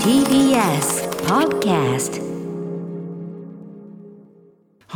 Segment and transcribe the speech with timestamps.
[0.00, 2.16] TBS Podcast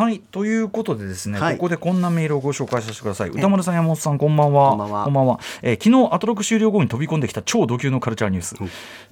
[0.00, 1.56] はいということでですね、はい。
[1.56, 3.28] ここでこんなメールをご紹介させてください。
[3.28, 4.70] 宇多丸さん山本さんこんばんは。
[4.70, 5.38] こんばんは。
[5.60, 8.56] えー昨日アトロク終了後に飛び込んできた超ド級のカルチャーニュース、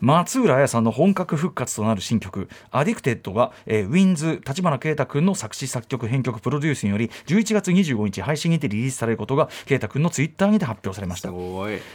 [0.00, 11.28] 松浦亜弥さんの本格復活となる新曲「Addicted が、えー w-inds.橘慶太君の作詞作曲編曲プロデュースにより11月25日配信にてリリースされることが慶太君のツイッターにて発表されました。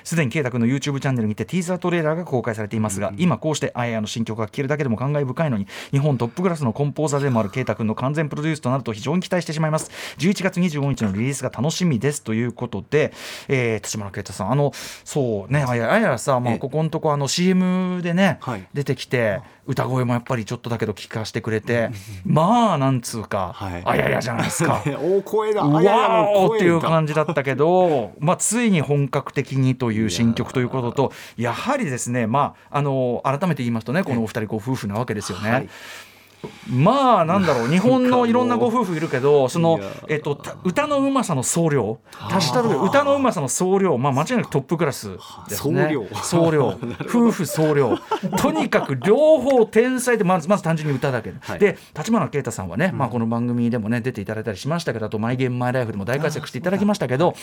[0.04, 9.92] すでに啓太君の YouTube チャンネルにてティーザートレーラーが公開されていますが、今こうしてあややの新曲が聴けるだけでも感慨深いのに日本トップクラスのコンポーザーでもある啓太君の完全プロデュースとなると非常に期待してしまいます。
[10.18, 13.14] 11月25日のリリースが楽しみですということで、
[13.48, 14.72] えー、立花啓太さんあの
[15.04, 16.60] そうねあやあやさ、まあ、ええ。
[16.60, 18.68] ここのとこあの CM でね、はい。
[18.74, 21.90] 出てきて歌声もやっぱりちょっとだけど聞かせてくれて
[22.26, 23.82] まあなんつうか、はい。
[23.86, 24.84] あややじゃないですか。
[24.86, 25.64] 大声だ。
[25.64, 35.52] わあややの声ーっていう感じだったけど、 まあ、ついに本格的にという新曲ということとやはりですね、まあ、あの改めて言いますとねこのお二人ご夫婦なわけですよね。
[35.52, 35.70] はい
[36.70, 37.70] まあなんだろう。
[37.70, 42.00] 日本のいろんなご夫婦いるけどそのえっと、た歌のうまさの総量。
[42.32, 45.18] 足した時歌のうまさの総量、まあ、間違いなくトップクラス
[45.50, 45.84] ですね。
[45.84, 46.08] 総量。
[46.16, 46.78] 総量。
[47.08, 47.98] 夫婦総量。
[48.38, 51.60] とにかく両方天才でまずまず単純に歌だけで、はい。
[51.60, 57.36] で立花啓太さんはね、まあ、この番組でもね出ていただいたりしましたけどあと「マイ・ゲーム・マイ・ライフ」でも大活躍していただきましたけど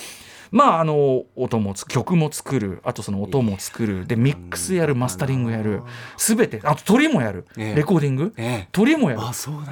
[0.50, 4.06] まああの音もつ曲も作るあとその音も作る。
[4.06, 5.82] でミックスやるマスタリングやる。
[6.16, 7.46] 全てあと鳥もやる。
[7.56, 7.74] ええ。
[7.76, 8.34] レコーディング？
[8.36, 8.68] ええ。
[8.72, 9.22] 鳥もやる。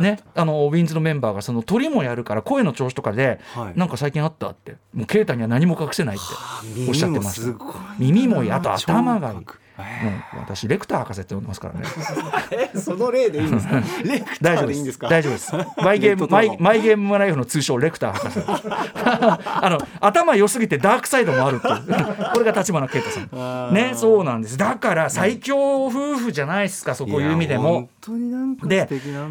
[0.02, 3.78] ね、あのウィンズのメンバーがその鳥もやるから声の調子とかで、はい。
[3.78, 4.76] なんか最近あったって。
[4.94, 7.58] もう啓太には何も隠せないっておっしゃってました。
[7.98, 9.44] 耳もいいあと頭がいい、
[9.82, 11.86] う私レクター博士って呼んでますからね。
[12.74, 13.80] えその例でいいんですか？
[14.04, 15.06] レクタ大丈夫でーでいいんですか？
[15.06, 15.10] す。
[15.10, 15.52] 大丈夫です。
[15.82, 18.40] マイゲームマイマイゲームライフの通称レクター博士。
[19.04, 21.68] あの頭良すぎてダークサイドもあるって
[22.32, 23.20] これが立花啓太さ
[23.70, 23.74] ん。
[23.74, 24.56] ねそうなんです。
[24.56, 27.62] だから最強夫婦じゃないですかそこいう意味でも。
[27.62, 28.88] いや本当になんか素で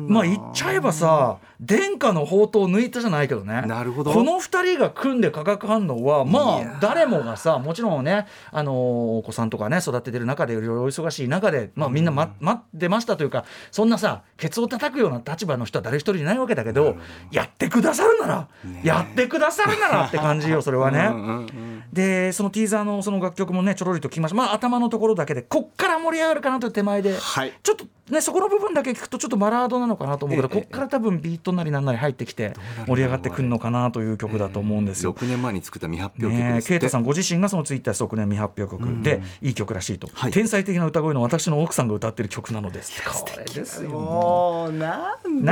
[0.08, 3.64] まあ言っちゃえばさ殿下の宝刀を抜いたじゃないけどね。
[3.66, 4.12] なるほど。
[4.14, 16.98] この2人が組んで化学反応はいまやあ誰もがさもちろんね、あのーお子さんとかね育ててる中でいろいろお忙しい中で、まあ、みんな、ま待ってましたというかそんなさケツを叩くような立場の人は誰一人いないわけだけど
[17.32, 18.50] やってくださるなら、
[18.84, 21.48] やってくださるならって感じよそれはね。
[21.92, 24.38] でそのティーザーのその楽曲もねちょろりと聞きました。
[24.38, 27.54] まあ頭のところだけでこっから盛り上がるかなという手前で、はい。
[27.64, 32.54] ちょっとねそこの部分だけ聞くとちょっとバラードなのかなと思うけど、ええこっから多分ビートなりなんなり入ってきて
[32.88, 35.14] 盛り上がってくるのかなという曲だと思うんですよ。
[35.14, 36.74] 6年前に作った未発表曲ですって。
[36.74, 40.32] ケイトさんご自身がそのツイッター即年未発表曲でいい曲らしいと、はい。
[40.32, 44.72] 天才的な歌声の私の奥さんが歌ってる曲なのですこれですよもう。
[44.72, 45.44] なん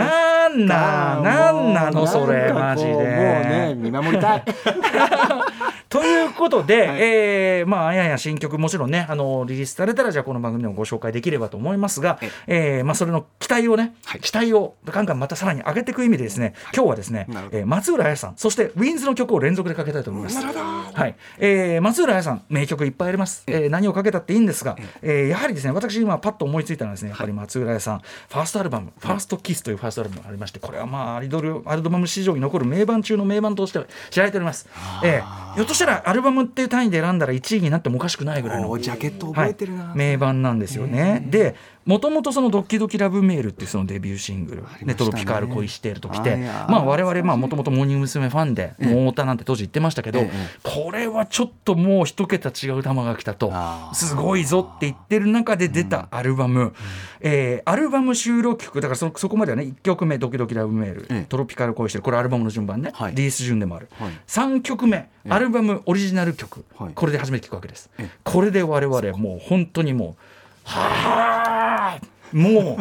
[0.58, 2.92] なんななんなのそれマジで。
[2.92, 4.44] もうね見守りたい。
[5.90, 14.22] ということで、えーまああやや新曲もちろんねあのリリースされたらじゃあこの番組でもご紹介できればと思いますが、えーまあ、それの期待をね、はい。
[14.22, 20.44] 期待をガンガンまたさらに上げていく意味でですね、今日はですねえー松浦彩さんそしてウィンズの曲を連続でかけたいと思います。
[20.46, 21.16] はい。
[21.40, 33.80] えー松浦彩さん名曲いっぱいあります、えー何をかけたっていいんですが、えーやはりですね私今パッと思いついたのはですねやっぱり松浦彩さん、ファーストアルバム「ファーストキスというファーストアルバムがありましてこれはまあアイドルアルバム史上に残る名盤中の名盤として
[34.10, 34.68] 知られております。
[35.04, 41.26] えーひょっとしたらアルバムっていう単位で選んだら1位になってもおかしくないぐらいのおジャケット覚えてるな、はい、名盤なんですよね。
[41.30, 41.56] で
[41.86, 48.26] もともとその「ドッキドキラブメール」っていうそのデビューシングル「ね、トロピカール恋している」ときてまあ我々まあもともとモーニング娘。
[48.26, 53.54] ファンで「もう太田」なんて当時言ってましたけど、ええこれはちょっともう一桁違う球が来たと
[53.94, 56.74] すごいぞって言ってる中で出たアルバム、
[57.22, 61.26] えーアルバム収録曲だからそそこまではね1曲目「ドキドキラブメール」ええ。
[61.30, 63.16] トロピカル恋してる」これアルバムの順番ね、はい。
[63.16, 64.12] リリース順でもある、はい。
[64.28, 66.94] 3曲目アルバムオリジナル曲、はい。
[66.94, 68.10] これで初めて聞くわけです、ええ。
[68.24, 70.16] これで我々もう本当にもう
[70.66, 71.55] はあ
[72.34, 72.78] も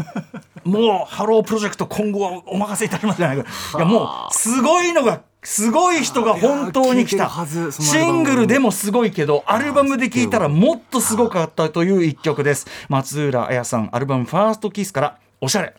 [0.64, 3.44] うもうハロープロジェクト今後はお任せいたしますじゃないか
[3.76, 7.30] いやもうすごいのがすごい人が本当に来た。
[7.70, 12.66] シングルでもすごいけどアルバムで聴いたらもっとすごかったという一曲です。
[12.88, 15.74] 松浦彩さんアルバム「ファーストキスから「おしゃれ」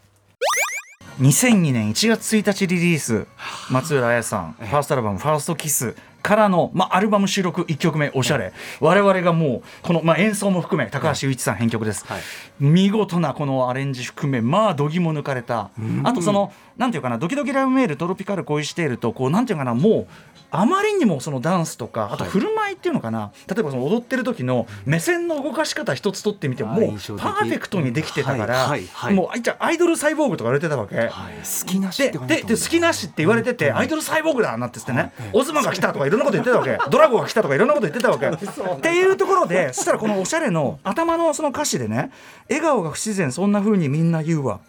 [1.19, 3.25] 2002年1月1日リリース。
[3.71, 5.95] 松浦彩さんファーストアルバム「ファーストキス
[6.25, 8.51] からの、まあ、アルバム収録1曲目「おしゃれ」
[8.81, 12.21] 我々がもうこの、まあ、演奏も含め高橋雄一さん編曲です、はい。
[12.59, 15.69] 見事なこのアレンジ含めまあ度肝抜かれた。
[16.03, 20.07] あとそのなんていうかなドキドキラブメールトロピカル恋しているとこうなんていうかなもう
[20.51, 29.13] あまりにもそのダンスとかあと振る舞いっていうのかな、例えばその踊ってる時の目線の動かし方一つとってみてももうパーフェクトにできてたから、はいはいはい。
[29.13, 30.95] もうあいつはアイドルサイボーグとか言われてたわけ。
[30.95, 36.77] はい、好きなしっでてでで好きなしって言われててアイドルサイボーグだなんて言ってねオズマが来たとかいろんなこと言ってたわけ。
[36.89, 38.27] ドラゴンが来たとかいろんなこと言ってたわけ。
[38.27, 42.11] っていうところでそしたらこのおしゃれの頭のその歌詞でね
[42.49, 44.59] 笑顔が不自然そんな風にみんな言うわ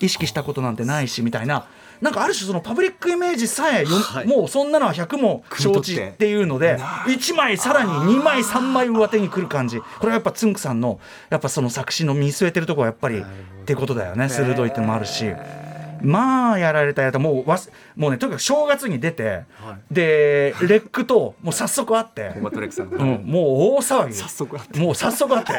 [0.00, 1.66] 意識したことなんてないしみたいな。
[2.00, 4.26] なんかある種そのパブリックイメージさえよ、はい。
[4.26, 9.80] もうそんなのは100も承知っていうので1枚さらに2枚3枚上手に来る感じ。
[9.80, 11.00] これはやっぱつんくさんの
[11.30, 13.24] やっぱその作詞の見据えてるところはやっぱりっ
[13.64, 14.28] てことだよね。
[14.28, 15.24] 鋭いってのもあるし。
[16.02, 19.44] まあやられたやつもうわすもうねとにかく正月に出て、
[19.90, 23.44] でレックともう早速会って、 コバトレックさんが、うん、もう
[23.76, 24.14] 大騒ぎ。
[24.14, 24.78] 早速会って。
[24.78, 25.52] もう早速会って。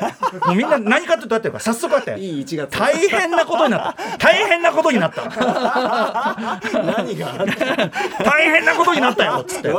[0.45, 2.19] もうみんな何かと会ってるから早速会って。
[2.19, 4.18] いい1月大変なことになった。
[4.18, 5.24] 大変なことになった。
[6.74, 7.45] 何が？
[8.24, 9.69] 大変なことになったよっつって。
[9.69, 9.74] 大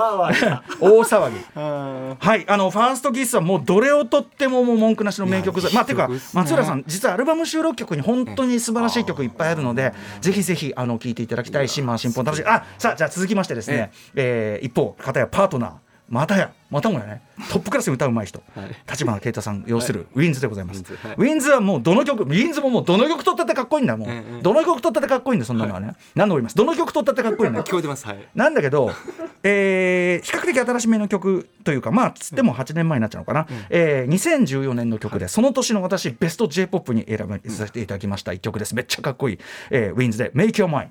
[1.05, 1.37] 騒ぎ。
[1.55, 12.45] あはいあのファーストキスはもうどれをとってももう文句なしの名曲まあていうか松浦さん実はアルバム収録曲に本当に素晴らしい曲いっぱいあるのでぜひぜひあの聴いていただきたいしまあ新本楽しい。
[12.47, 13.91] あさあじゃあ続きましてですね。
[14.15, 15.73] えー一方片やパートナー
[16.09, 18.77] またやまたもやねトップクラスに歌うまい人はい。
[18.91, 23.93] 橘慶太さん擁する w-inds.でございます、 w-inds.はもうどの曲 w-inds.ももうどの曲取ったってかっこいいんだ。
[23.93, 27.65] よもう、ええどの曲取ったってかっこいいんだよそんなのはね、何度も言いますどの曲取ったってかっこいいんだよ。
[27.65, 28.07] 聞こえてます。
[28.07, 28.29] はい。
[28.35, 28.91] なんだけど、
[29.43, 38.75] えー比較的新しめの曲というかまあつっても8年前になっちゃうのかな、えー2014年の曲でその年の私ベスト j p o p に選ばさせていただきました一曲です。
[38.75, 39.39] めっちゃかっこいい、
[39.71, 40.89] えー、ウィンズで「Make Your Mind」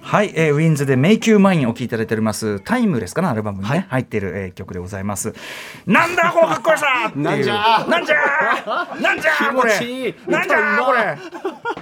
[0.00, 2.60] はい、えー、ウィンズで「Make You Mine」お聴きいただいております。
[2.60, 5.34] タイムレスかなアルバムにね、入っている、えー曲でございます。
[5.86, 8.16] なんだこのかっこよさなんじゃなんじゃ
[9.00, 10.14] なんじゃこれ。
[10.28, 10.44] な。
[10.44, 11.18] んじゃこれ。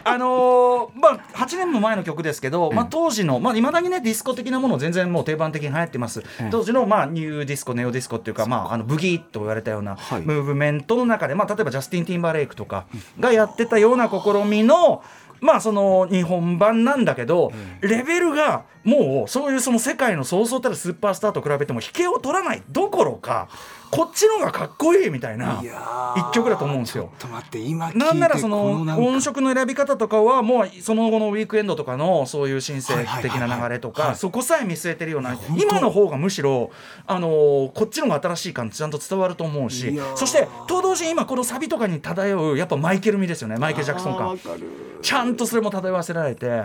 [0.05, 10.23] あのーまあ8年も前の曲ですけど、まあ、当時のまあ、未だにねディスコ的なもの全然もう定番的に流行ってます、当時のまあニューディスコネオディスコっていうか、まあ、あのブギーと言われたようなはい。
[10.23, 12.87] ムーブメントの中で、まあ、例えばジャスティン・ティンバーレイクとか
[13.21, 15.03] がやってたような試みの
[15.43, 17.53] まあその日本版なんだけど、
[17.83, 22.63] レベルがもうそういうその世界のそうそうたるスーパースターと比べても引けを取らない。
[22.71, 23.49] どころか
[23.91, 25.61] こっちの方がかっこいいみたいな
[26.17, 27.11] 一曲だと思うんですよ。
[27.99, 36.71] なんならその音色の選び方とかはもうその後のウィークエンドとかのそういう申請的な流れとかそこさえ見据えてるような今の方がむしろ
[37.07, 44.39] あのーこっちの方が新しい感ちゃんと伝わると思うしそしてと同時に今このサビとかに漂うやっぱマイケル味ですよねマイケル・ジャクソン感
[45.03, 46.65] ちゃんとそれも漂わせられて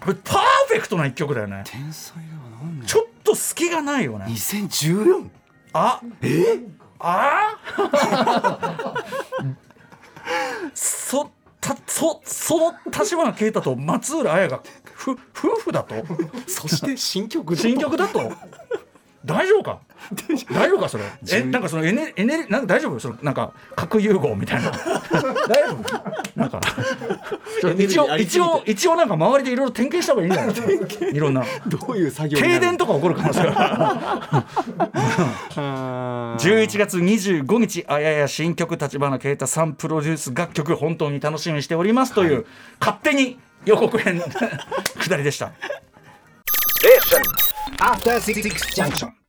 [0.00, 1.62] これパーフェクトな一曲だよね。
[1.66, 2.42] 天才だわ
[2.86, 4.26] ちょっと隙がないよね。
[4.28, 5.30] 2014
[5.72, 6.00] あ？
[6.20, 6.60] え？
[6.98, 7.58] あ？
[10.74, 11.30] そ
[11.60, 15.16] たそその立花啓太と松浦綾がふ夫
[15.56, 15.94] 婦だと？
[16.46, 18.32] そして新曲新曲だと？
[19.24, 19.80] 大丈夫か？
[20.52, 26.60] 大丈夫かそれえなんかそのエネエネルなんか大丈夫そのなんか核融合みたいな大丈夫なんか
[27.78, 34.46] 一応一応一応なんか周りでいろいろ点検した方がいいんじゃないいろんなどういう作業停電とか起こる可能性が
[35.56, 42.46] あー11月25日あやや新曲立花啓太さんプロデュース楽曲本当に楽しみにしておりますという、
[42.80, 44.20] 勝手に予告編
[45.00, 45.52] 下りでした。
[47.78, 49.21] After Six Junction.